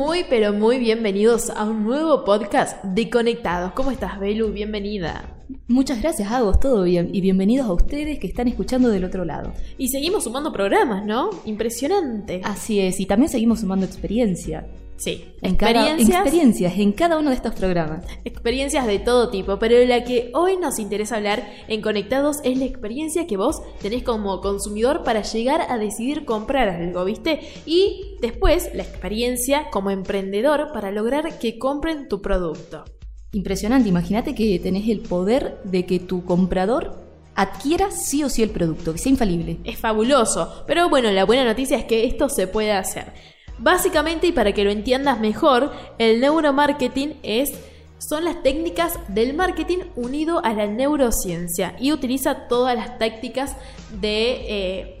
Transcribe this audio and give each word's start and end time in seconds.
Muy, 0.00 0.24
pero 0.30 0.54
muy 0.54 0.78
bienvenidos 0.78 1.50
a 1.50 1.64
un 1.64 1.84
nuevo 1.84 2.24
podcast 2.24 2.82
de 2.82 3.10
Conectados. 3.10 3.72
¿Cómo 3.72 3.90
estás, 3.90 4.18
Belu? 4.18 4.50
Bienvenida. 4.50 5.36
Muchas 5.68 6.00
gracias, 6.00 6.32
Agos, 6.32 6.58
todo 6.58 6.84
bien. 6.84 7.10
Y 7.12 7.20
bienvenidos 7.20 7.66
a 7.66 7.74
ustedes 7.74 8.18
que 8.18 8.26
están 8.26 8.48
escuchando 8.48 8.88
del 8.88 9.04
otro 9.04 9.26
lado. 9.26 9.52
Y 9.76 9.88
seguimos 9.88 10.24
sumando 10.24 10.54
programas, 10.54 11.04
¿no? 11.04 11.28
Impresionante. 11.44 12.40
Así 12.44 12.80
es, 12.80 12.98
y 12.98 13.04
también 13.04 13.28
seguimos 13.28 13.60
sumando 13.60 13.84
experiencia. 13.84 14.66
Sí, 14.96 15.24
En 15.40 15.56
cada, 15.56 15.98
experiencias 15.98 16.78
en 16.78 16.92
cada 16.92 17.18
uno 17.18 17.30
de 17.30 17.36
estos 17.36 17.54
programas. 17.54 18.04
Experiencias 18.24 18.86
de 18.86 18.98
todo 18.98 19.30
tipo, 19.30 19.58
pero 19.58 19.82
la 19.86 20.04
que 20.04 20.30
hoy 20.34 20.58
nos 20.58 20.78
interesa 20.78 21.16
hablar 21.16 21.46
en 21.68 21.80
Conectados 21.80 22.38
es 22.44 22.58
la 22.58 22.66
experiencia 22.66 23.26
que 23.26 23.38
vos 23.38 23.62
tenés 23.80 24.02
como 24.02 24.42
consumidor 24.42 25.02
para 25.02 25.22
llegar 25.22 25.62
a 25.70 25.78
decidir 25.78 26.26
comprar 26.26 26.68
algo, 26.68 27.06
¿viste? 27.06 27.40
Y 27.64 28.09
después 28.20 28.70
la 28.74 28.82
experiencia 28.82 29.70
como 29.70 29.90
emprendedor 29.90 30.72
para 30.72 30.90
lograr 30.90 31.38
que 31.38 31.58
compren 31.58 32.08
tu 32.08 32.20
producto. 32.20 32.84
Impresionante, 33.32 33.88
imagínate 33.88 34.34
que 34.34 34.58
tenés 34.58 34.88
el 34.88 35.00
poder 35.00 35.58
de 35.64 35.86
que 35.86 36.00
tu 36.00 36.24
comprador 36.24 36.98
adquiera 37.36 37.90
sí 37.90 38.24
o 38.24 38.28
sí 38.28 38.42
el 38.42 38.50
producto, 38.50 38.92
que 38.92 38.98
sea 38.98 39.10
infalible. 39.12 39.58
Es 39.64 39.78
fabuloso, 39.78 40.64
pero 40.66 40.88
bueno, 40.88 41.10
la 41.10 41.24
buena 41.24 41.44
noticia 41.44 41.78
es 41.78 41.84
que 41.84 42.04
esto 42.04 42.28
se 42.28 42.46
puede 42.46 42.72
hacer. 42.72 43.12
Básicamente, 43.58 44.26
y 44.26 44.32
para 44.32 44.52
que 44.52 44.64
lo 44.64 44.70
entiendas 44.70 45.20
mejor, 45.20 45.72
el 45.98 46.20
neuromarketing 46.20 47.18
es 47.22 47.50
son 47.98 48.24
las 48.24 48.42
técnicas 48.42 48.98
del 49.08 49.34
marketing 49.34 49.78
unido 49.94 50.42
a 50.44 50.54
la 50.54 50.66
neurociencia 50.66 51.76
y 51.78 51.92
utiliza 51.92 52.48
todas 52.48 52.74
las 52.74 52.98
tácticas 52.98 53.56
de, 54.00 54.30
eh, 54.48 55.00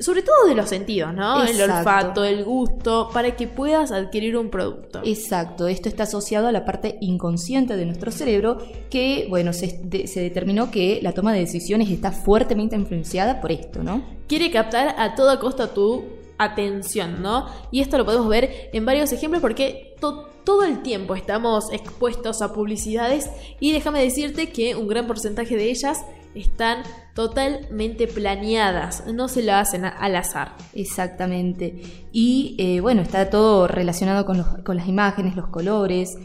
sobre 0.00 0.22
todo 0.22 0.46
de 0.46 0.54
los 0.54 0.68
sentidos, 0.68 1.12
¿no? 1.14 1.42
El 1.42 1.48
Exacto. 1.60 1.74
olfato, 1.78 2.24
el 2.24 2.44
gusto, 2.44 3.08
para 3.12 3.34
que 3.34 3.48
puedas 3.48 3.90
adquirir 3.90 4.36
un 4.36 4.48
producto. 4.50 5.00
Exacto, 5.04 5.66
esto 5.66 5.88
está 5.88 6.04
asociado 6.04 6.46
a 6.46 6.52
la 6.52 6.64
parte 6.64 6.96
inconsciente 7.00 7.76
de 7.76 7.84
nuestro 7.86 8.12
cerebro 8.12 8.58
que, 8.88 9.26
bueno, 9.28 9.52
se, 9.52 9.80
de- 9.82 10.06
se 10.06 10.20
determinó 10.20 10.70
que 10.70 11.00
la 11.02 11.12
toma 11.12 11.32
de 11.32 11.40
decisiones 11.40 11.90
está 11.90 12.12
fuertemente 12.12 12.76
influenciada 12.76 13.40
por 13.40 13.50
esto, 13.52 13.82
¿no? 13.82 14.02
quiere 14.28 14.50
captar 14.50 14.94
a 14.98 15.14
toda 15.16 15.38
costa 15.38 15.74
tu 15.74 16.04
atención, 16.38 17.22
¿no? 17.22 17.46
Y 17.70 17.80
esto 17.80 17.98
lo 17.98 18.04
podemos 18.04 18.28
ver 18.28 18.70
en 18.72 18.84
varios 18.86 19.12
ejemplos 19.12 19.40
porque 19.42 19.94
to- 20.00 20.28
todo 20.44 20.64
el 20.64 20.82
tiempo 20.82 21.14
estamos 21.14 21.72
expuestos 21.72 22.42
a 22.42 22.52
publicidades 22.52 23.30
y 23.60 23.72
déjame 23.72 24.02
decirte 24.02 24.50
que 24.50 24.76
un 24.76 24.88
gran 24.88 25.06
porcentaje 25.06 25.56
de 25.56 25.70
ellas 25.70 25.98
están 26.34 26.82
totalmente 27.14 28.06
planeadas, 28.06 29.04
no 29.12 29.28
se 29.28 29.42
lo 29.42 29.54
hacen 29.54 29.84
al 29.84 30.16
azar. 30.16 30.54
Exactamente. 30.74 31.82
Y 32.12 32.56
eh, 32.58 32.80
bueno, 32.80 33.02
está 33.02 33.30
todo 33.30 33.66
relacionado 33.68 34.24
con, 34.26 34.38
los- 34.38 34.58
con 34.64 34.76
las 34.76 34.88
imágenes, 34.88 35.36
los 35.36 35.48
colores. 35.48 36.16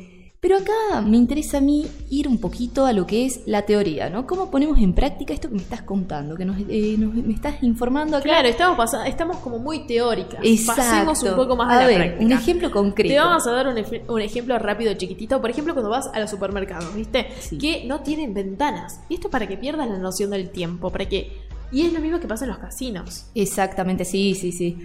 Pero 0.42 0.56
acá 0.56 1.02
me 1.02 1.18
interesa 1.18 1.58
a 1.58 1.62
mí 1.62 1.86
ir 2.10 2.26
un 2.26 2.38
poquito 2.40 2.86
a 2.86 2.94
lo 2.94 3.06
que 3.06 3.26
es 3.26 3.42
la 3.46 3.64
teoría, 3.64 4.10
¿no? 4.10 4.26
¿Cómo 4.26 4.50
ponemos 4.50 4.80
en 4.80 4.94
práctica 4.94 5.34
esto 5.34 5.50
que 5.50 5.56
me 5.56 5.62
estás 5.62 5.82
contando, 5.82 6.38
que 6.38 6.46
nos, 6.46 6.56
eh, 6.70 6.96
nos- 6.98 7.14
me 7.14 7.34
estás 7.34 7.62
informando 7.62 8.16
acá? 8.16 8.24
Claro, 8.24 8.48
estamos, 8.48 8.78
pasa- 8.78 9.06
estamos 9.06 9.36
como 9.38 9.60
muy 9.60 9.86
teóricas. 9.86 10.40
Exacto. 10.42 10.82
Pasemos 10.82 11.24
un 11.24 11.36
poco 11.36 11.58
más 11.58 11.70
a 11.70 11.78
a, 11.78 11.82
la 11.82 11.88
ver, 11.88 11.98
práctica. 11.98 12.24
un 12.26 12.32
ejemplo 12.32 12.72
concreto. 12.72 13.14
Te 13.14 13.20
vamos 13.20 13.46
a 13.48 13.52
dar 13.52 13.68
un, 14.08 14.22
ejemplo 14.22 14.58
rápido, 14.60 14.94
chiquitito. 14.94 15.42
Por 15.42 15.50
ejemplo, 15.50 15.74
cuando 15.74 15.90
vas 15.90 16.08
a 16.14 16.20
los 16.22 16.30
supermercados, 16.30 16.96
¿viste? 16.96 17.28
Sí. 17.42 17.58
Que 17.58 17.84
no 17.86 18.00
tienen 18.00 18.34
ventanas. 18.34 19.02
Y 19.10 19.16
esto 19.16 19.28
es 19.28 19.32
para 19.34 19.46
que 19.46 19.58
pierdas 19.58 19.90
la 19.90 19.98
noción 19.98 20.30
del 20.30 20.52
tiempo, 20.52 20.90
para 20.90 21.06
que... 21.10 21.34
Y 21.74 21.82
es 21.86 21.92
lo 21.92 22.00
mismo 22.00 22.20
que 22.22 22.28
pasa 22.30 22.46
en 22.46 22.52
los 22.52 22.60
casinos. 22.60 23.26
Exactamente, 23.36 24.06
sí, 24.06 24.34
sí, 24.36 24.54
sí. 24.54 24.78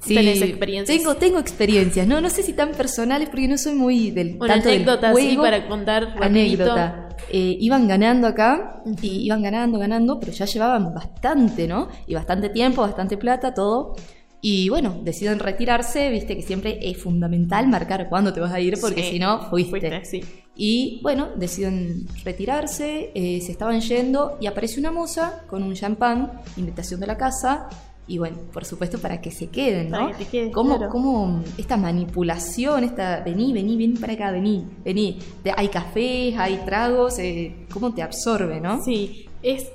Sí, 0.00 0.14
¿Tenés 0.14 0.40
experiencias? 0.42 0.96
Tengo, 0.98 1.14
tengo 1.16 1.38
experiencias, 1.38 2.06
no, 2.06 2.20
no 2.20 2.30
sé 2.30 2.42
si 2.42 2.52
tan 2.52 2.72
personales 2.72 3.28
porque 3.28 3.48
no 3.48 3.58
soy 3.58 3.74
muy 3.74 4.10
del 4.12 4.36
Una 4.38 4.46
tanto 4.54 4.68
del 4.68 4.76
anécdota 4.82 5.10
así 5.10 5.22
juego. 5.26 5.42
para 5.42 5.66
contar 5.68 6.02
rapidito. 6.16 6.24
anécdota. 6.24 7.08
Eh, 7.30 7.56
iban 7.60 7.88
ganando 7.88 8.26
acá, 8.28 8.82
y 9.02 9.24
iban 9.26 9.42
ganando, 9.42 9.78
ganando, 9.78 10.20
pero 10.20 10.30
ya 10.32 10.44
llevaban 10.44 10.94
bastante, 10.94 11.66
¿no? 11.66 11.88
Y 12.06 12.14
bastante 12.14 12.50
tiempo, 12.50 12.82
bastante 12.82 13.16
plata, 13.16 13.52
todo. 13.52 13.96
Y 14.40 14.68
bueno, 14.68 15.00
deciden 15.02 15.40
retirarse, 15.40 16.08
viste 16.10 16.36
que 16.36 16.42
siempre 16.42 16.78
es 16.82 16.98
fundamental 16.98 17.66
marcar 17.66 18.08
cuándo 18.08 18.32
te 18.32 18.38
vas 18.38 18.52
a 18.52 18.60
ir, 18.60 18.78
porque 18.80 19.02
Sí, 19.02 19.10
si 19.12 19.18
no, 19.18 19.48
fuiste. 19.50 19.70
fuiste, 19.80 20.04
sí. 20.04 20.20
Y 20.54 21.00
bueno, 21.02 21.30
deciden 21.34 22.06
retirarse, 22.24 23.10
eh, 23.14 23.40
se 23.40 23.50
estaban 23.50 23.80
yendo 23.80 24.36
y 24.40 24.46
aparece 24.46 24.78
una 24.78 24.92
moza 24.92 25.42
con 25.48 25.62
un 25.64 25.74
champán, 25.74 26.32
invitación 26.56 27.00
de 27.00 27.06
la 27.08 27.16
casa. 27.16 27.68
Y 28.08 28.18
bueno, 28.18 28.36
por 28.52 28.64
supuesto, 28.64 28.98
para 28.98 29.20
que 29.20 29.30
se 29.30 29.48
queden, 29.48 29.90
¿no? 29.90 29.98
Para 29.98 30.18
que 30.18 30.24
te 30.24 30.30
quedes, 30.30 30.54
¿Cómo, 30.54 30.76
claro. 30.76 30.92
cómo 30.92 31.42
esta 31.58 31.76
manipulación, 31.76 32.84
esta, 32.84 33.20
vení, 33.20 33.52
vení, 33.52 33.76
vení 33.76 33.98
para 33.98 34.12
acá, 34.12 34.30
vení, 34.30 34.64
vení. 34.84 35.18
Hay 35.56 35.68
cafés, 35.68 36.36
hay 36.38 36.58
tragos, 36.64 37.18
eh, 37.18 37.66
cómo 37.72 37.92
te 37.92 38.02
absorbe, 38.02 38.60
¿no? 38.60 38.82
Sí, 38.84 39.28
es 39.42 39.70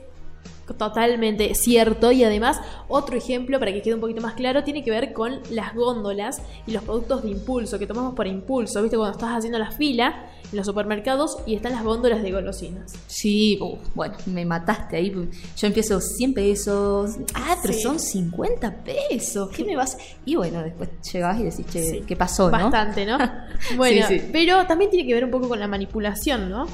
totalmente 0.73 1.53
cierto 1.55 2.11
y 2.11 2.23
además 2.23 2.59
otro 2.87 3.15
ejemplo 3.17 3.59
para 3.59 3.71
que 3.73 3.81
quede 3.81 3.95
un 3.95 4.01
poquito 4.01 4.21
más 4.21 4.33
claro 4.33 4.63
tiene 4.63 4.83
que 4.83 4.91
ver 4.91 5.13
con 5.13 5.39
las 5.49 5.73
góndolas 5.75 6.41
y 6.67 6.71
los 6.71 6.83
productos 6.83 7.23
de 7.23 7.29
impulso 7.29 7.79
que 7.79 7.87
tomamos 7.87 8.13
por 8.15 8.27
impulso, 8.27 8.81
¿viste? 8.81 8.97
Cuando 8.97 9.17
estás 9.17 9.37
haciendo 9.37 9.57
la 9.59 9.71
fila 9.71 10.25
en 10.51 10.57
los 10.57 10.65
supermercados 10.65 11.37
y 11.45 11.55
están 11.55 11.71
las 11.73 11.83
góndolas 11.83 12.21
de 12.23 12.31
golosinas. 12.31 12.93
Sí, 13.07 13.57
uf, 13.61 13.79
bueno, 13.95 14.15
me 14.25 14.45
mataste 14.45 14.97
ahí. 14.97 15.11
Yo 15.57 15.67
empiezo 15.67 15.99
100 16.01 16.33
pesos. 16.33 17.11
Ah, 17.33 17.55
pero 17.61 17.73
Sí. 17.73 17.81
son 17.81 17.99
50 17.99 18.83
pesos. 18.83 19.49
¿Qué 19.49 19.63
me 19.63 19.75
vas? 19.75 19.97
Y 20.25 20.35
bueno, 20.35 20.61
después 20.61 20.89
llegás 21.11 21.39
y 21.39 21.43
decís, 21.43 21.65
che, 21.71 21.83
Sí. 21.83 22.03
¿qué 22.05 22.15
pasó? 22.15 22.49
Bastante, 22.51 23.05
¿no? 23.05 23.17
Bueno, 23.77 24.05
sí. 24.07 24.21
pero 24.33 24.65
también 24.67 24.89
tiene 24.91 25.07
que 25.07 25.13
ver 25.13 25.23
un 25.25 25.31
poco 25.31 25.47
con 25.47 25.59
la 25.59 25.67
manipulación, 25.67 26.49
¿no? 26.49 26.67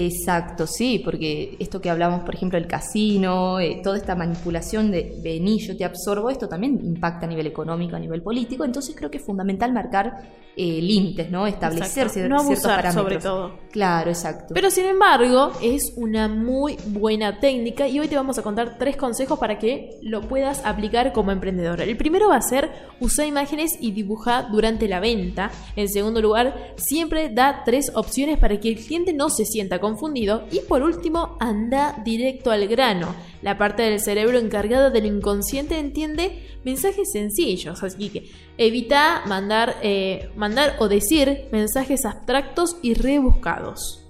Exacto, 0.00 0.66
sí, 0.68 1.00
porque 1.04 1.56
esto 1.58 1.80
que 1.80 1.90
hablamos, 1.90 2.20
por 2.22 2.34
ejemplo, 2.34 2.56
el 2.56 2.68
casino, 2.68 3.58
eh, 3.58 3.80
toda 3.82 3.96
esta 3.96 4.14
manipulación 4.14 4.92
de 4.92 5.18
vení, 5.24 5.58
yo 5.58 5.76
te 5.76 5.84
absorbo, 5.84 6.30
esto 6.30 6.48
también 6.48 6.78
impacta 6.84 7.26
a 7.26 7.28
nivel 7.28 7.48
económico, 7.48 7.96
a 7.96 7.98
nivel 7.98 8.22
político, 8.22 8.64
entonces 8.64 8.94
creo 8.96 9.10
que 9.10 9.18
es 9.18 9.24
fundamental 9.24 9.72
marcar 9.72 10.12
eh, 10.60 10.80
límites, 10.82 11.30
¿no? 11.30 11.46
Establecer 11.46 12.06
Exacto. 12.06 12.20
cier- 12.20 12.28
No 12.28 12.38
ciertos 12.40 12.64
abusar, 12.66 12.76
parámetros. 12.76 13.04
sobre 13.04 13.18
todo. 13.18 13.58
Claro, 13.70 14.10
exacto. 14.10 14.54
Pero 14.54 14.70
sin 14.70 14.86
embargo, 14.86 15.52
es 15.62 15.92
una 15.96 16.26
muy 16.28 16.76
buena 16.86 17.38
técnica 17.38 17.86
y 17.86 18.00
hoy 18.00 18.08
te 18.08 18.16
vamos 18.16 18.38
a 18.38 18.42
contar 18.42 18.76
tres 18.78 18.96
consejos 18.96 19.38
para 19.38 19.58
que 19.58 19.90
lo 20.02 20.22
puedas 20.22 20.64
aplicar 20.64 21.12
como 21.12 21.30
emprendedor. 21.30 21.80
El 21.80 21.96
primero 21.96 22.28
va 22.28 22.36
a 22.36 22.42
ser 22.42 22.70
usar 23.00 23.26
imágenes 23.26 23.72
y 23.80 23.92
dibujar 23.92 24.50
durante 24.50 24.88
la 24.88 24.98
venta. 25.00 25.50
En 25.76 25.88
segundo 25.88 26.20
lugar, 26.20 26.72
siempre 26.76 27.28
da 27.28 27.62
tres 27.64 27.92
opciones 27.94 28.36
para 28.38 28.58
que 28.58 28.68
el 28.70 28.76
cliente 28.84 29.12
no 29.12 29.30
se 29.30 29.44
sienta 29.44 29.78
confundido. 29.88 30.44
Y 30.50 30.60
por 30.60 30.82
último, 30.82 31.36
anda 31.40 32.00
directo 32.04 32.50
al 32.50 32.66
grano. 32.68 33.14
La 33.42 33.56
parte 33.56 33.82
del 33.82 34.00
cerebro 34.00 34.38
encargada 34.38 34.90
del 34.90 35.06
inconsciente 35.06 35.78
entiende 35.78 36.46
mensajes 36.64 37.10
sencillos, 37.12 37.82
así 37.82 38.10
que 38.10 38.30
evita 38.58 39.22
mandar, 39.26 39.76
eh, 39.82 40.30
mandar 40.36 40.76
o 40.80 40.88
decir 40.88 41.48
mensajes 41.52 42.04
abstractos 42.04 42.76
y 42.82 42.94
rebuscados. 42.94 44.04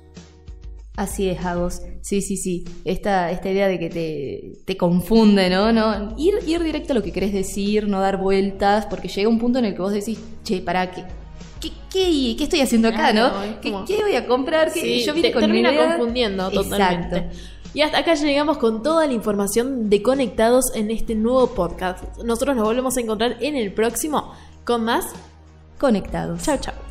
Así 0.97 1.29
es, 1.29 1.45
Agos. 1.45 1.83
Sí, 2.03 2.23
sí, 2.23 2.37
sí. 2.37 2.65
Esta, 2.85 3.31
esta 3.31 3.49
idea 3.51 3.69
de 3.69 3.79
que 3.79 3.89
te, 3.89 4.65
te 4.65 4.77
confunde, 4.77 5.49
¿no? 5.49 5.73
¿no? 5.73 6.15
Ir, 6.19 6.35
ir 6.45 6.61
directo 6.61 6.93
a 6.93 6.97
lo 6.97 7.05
que 7.05 7.13
querés 7.13 7.33
decir, 7.33 7.87
no 7.87 8.01
dar 8.01 8.21
vueltas, 8.21 8.87
porque 8.87 9.07
llega 9.07 9.29
un 9.29 9.39
punto 9.39 9.61
en 9.61 9.67
el 9.67 9.75
que 9.75 9.83
vos 9.83 9.93
decís, 9.93 10.19
che, 10.43 10.61
pará, 10.61 10.91
¿qué, 10.91 11.05
qué, 11.61 11.71
qué, 11.91 12.35
qué 12.37 12.45
estoy 12.45 12.61
haciendo 12.61 12.89
acá, 12.89 13.11
Claro, 13.13 13.35
no? 13.63 13.85
¿Qué, 13.87 14.03
voy 14.03 14.15
a 14.15 14.27
comprar? 14.27 14.73
¿Qué- 14.73 14.81
Sí, 14.81 15.05
yo 15.05 15.15
vine 15.15 15.29
te 15.29 15.33
con 15.35 15.43
termina 15.43 15.75
confundiendo 15.77 16.51
totalmente. 16.51 17.17
Exacto. 17.17 17.39
Y 17.75 17.83
hasta 17.83 17.99
acá 17.99 18.15
llegamos 18.15 18.59
con 18.59 18.83
toda 18.83 19.07
la 19.07 19.13
información 19.13 19.91
de 19.91 20.03
Conectados 20.03 20.75
en 20.75 20.91
este 20.91 21.15
nuevo 21.15 21.49
podcast. 21.55 22.03
Nosotros 22.25 22.57
nos 22.57 22.65
volvemos 22.65 22.97
a 22.97 23.01
encontrar 23.01 23.37
en 23.41 23.57
el 23.57 23.73
próximo 23.73 24.33
con 24.65 24.85
más. 24.85 25.05
Conectados. 25.79 26.43
Chao, 26.43 26.57
chao. 26.59 26.88